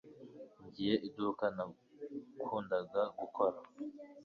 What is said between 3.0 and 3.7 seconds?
gukora